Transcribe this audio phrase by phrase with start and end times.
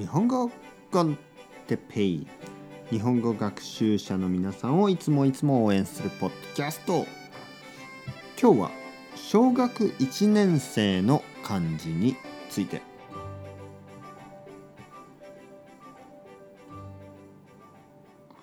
[0.00, 0.50] 日本語
[0.90, 1.18] コン
[1.66, 2.26] テペイ。
[2.88, 7.04] 日本語学習者の皆さんをいつもいつも応援するポッドキャスト。
[8.40, 8.70] 今日は
[9.14, 12.16] 小学1年生の漢字に
[12.48, 12.80] ついて。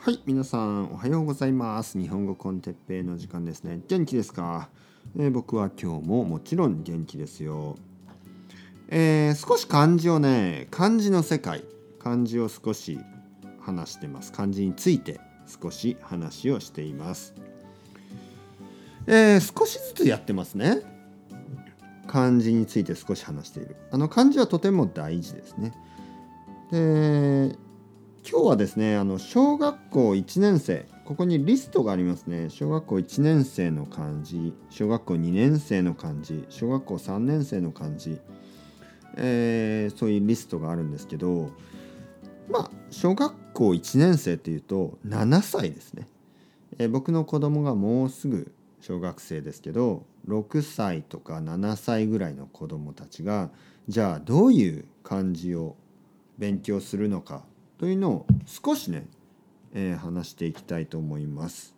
[0.00, 1.98] はい皆さんおはようございます。
[1.98, 3.82] 日本語コンテッペイの時間ですね。
[3.88, 4.70] 元気ですか、
[5.18, 7.76] えー僕は今日ももちろん元気ですよ。
[8.88, 11.64] えー少し漢字をね漢字の世界
[11.98, 12.98] 漢字を少し
[13.60, 14.32] 話してます。
[14.32, 15.20] 漢字について
[15.62, 17.34] 少し話をしています、
[19.06, 20.82] えー少しずつやってますね。
[22.06, 23.76] 漢字について少し話している。
[23.90, 25.72] あの漢字はとても大事ですね。
[26.70, 27.56] で
[28.28, 32.50] 今日はですねあの小学校1年生ここにリストがありますね。
[32.50, 38.20] 小学校1年生の漢字小学校2年生の漢字小学校3年生の漢字。
[39.16, 41.50] えーそういうリストがあるんですけど
[42.50, 46.06] まあ小学校1年生っていうと7歳ですね、
[46.78, 53.50] えー僕の子供がもうすぐ小学生ですけど6歳とか7歳ぐらいの子供たちが
[53.88, 55.76] じゃあどういう漢字を
[56.38, 57.44] 勉強するのか
[57.78, 59.06] というのを少しね、
[59.74, 61.74] えー話していきたいと思います。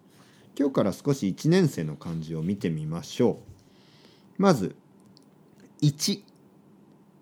[0.58, 3.40] 今日から少し1年生の漢字を見てみましょ
[4.38, 4.42] う。
[4.42, 4.76] まず
[5.82, 6.22] 1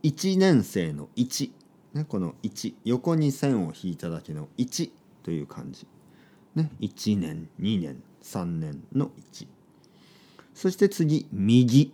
[0.02, 1.50] 1年生の1、
[1.94, 4.90] ね、この1横に線を引いただけの1
[5.22, 5.86] という漢字、
[6.54, 9.46] ね、1年2年3年の1
[10.54, 11.92] そして次右。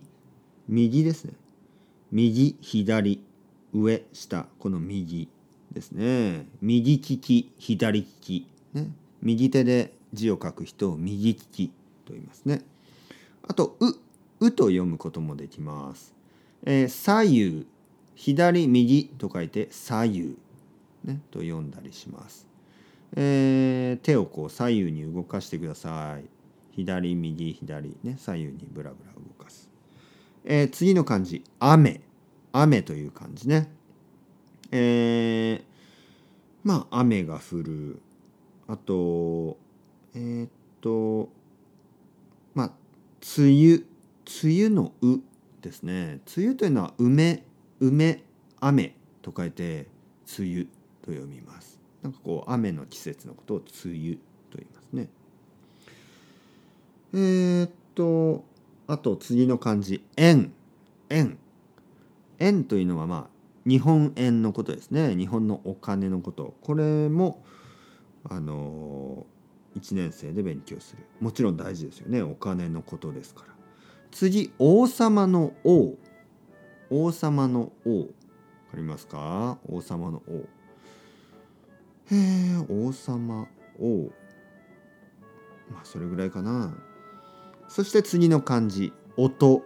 [0.67, 1.33] 右ですね。
[2.11, 3.23] 右左
[3.73, 4.47] 上下。
[4.59, 5.29] この右
[5.71, 6.45] ですね。
[6.61, 11.69] 右利き左利き、ね、右手で字を書く人を右利き
[12.05, 12.61] と言いますね。
[13.47, 13.87] あと「う」
[14.41, 16.13] 「う」と読むこともできます、
[16.65, 17.67] えー左右。
[18.21, 20.37] 左右と書いて左右、
[21.05, 22.45] ね、と読んだりします、
[23.15, 26.25] えー手をこう左右に動かしてください。
[26.75, 29.69] 左右左ね左右にブラブラ動かす、
[30.43, 32.01] えー次の漢字雨。
[32.51, 33.71] 雨という漢字ね。
[34.71, 35.63] えー
[36.63, 38.01] まあ雨が降る。
[38.67, 39.57] あと
[40.13, 40.49] えーっ
[40.81, 41.29] と
[42.53, 42.71] まあ
[43.37, 43.83] 梅雨。
[44.43, 45.21] 梅雨の「う」
[45.63, 46.19] ですね。
[46.37, 47.45] 梅雨というのは梅。
[47.79, 48.23] 梅
[48.59, 49.87] 雨と書いて
[50.37, 50.65] 梅雨
[51.01, 51.79] と読みます。
[52.01, 55.09] なんかこう雨の季節のことを梅雨と言いますね。
[57.13, 58.45] えーっと
[58.87, 60.51] あと次の漢字円。
[61.09, 61.37] 円。
[62.39, 65.15] 円というのはまあ日本円のことですね。
[65.15, 66.55] 日本のお金のこと。
[66.61, 67.43] これも
[68.23, 69.27] あの
[69.77, 71.03] 1年生で勉強する。
[71.19, 72.21] もちろん大事ですよね。
[72.23, 73.53] お金のことですから。
[74.11, 75.95] 次王様の王。
[76.89, 77.99] 王様の王。
[77.99, 79.57] わかりますか？
[79.67, 80.33] 王様の王。
[82.13, 83.47] へえ王様
[83.79, 84.11] 王。
[85.71, 86.75] まあそれぐらいかな。
[87.67, 88.93] そして次の漢字。
[89.17, 89.63] 音。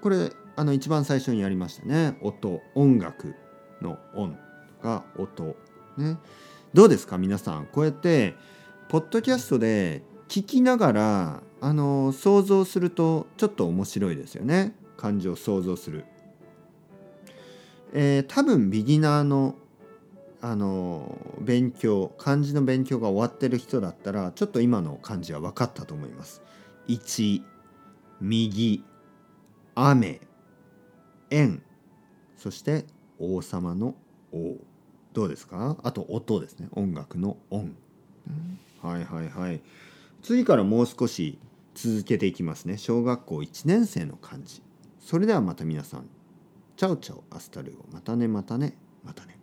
[0.00, 2.18] これあの一番最初にやりましたね。
[2.22, 2.60] 音。
[2.74, 3.34] 音楽
[3.80, 4.38] の音と
[4.82, 5.56] か音。
[5.96, 6.18] ね。
[6.72, 7.18] どうですか？
[7.18, 7.66] 皆さん。
[7.66, 8.34] こうやって
[8.88, 14.74] ポッドキャストで聞きながらあの想像するとちょっと面白いですよね。
[14.96, 16.04] 漢字を想像する。
[17.94, 19.54] えー多分ビギナーの
[20.42, 26.42] あの勉強漢字の勉強が終わってる人だったらちょっと今の漢字は分かったと思います。
[26.88, 27.40] 1
[28.20, 28.84] 右
[29.74, 30.20] 雨
[31.30, 31.62] 円。
[32.36, 32.84] そして
[33.18, 33.94] 王様の
[34.32, 34.56] 王。
[35.14, 35.78] どうですか？
[35.82, 36.68] あと音ですね。
[36.72, 37.70] 音楽の音、
[38.82, 39.62] はいはいはい。
[40.22, 41.38] 次からもう少し
[41.74, 42.76] 続けていきますね。
[42.76, 44.60] 小学校1年生の漢字。
[45.00, 46.06] それではまた皆さん
[46.76, 47.84] チャウチャウ、アスタルゴ。
[47.92, 49.38] またね、またね、またね。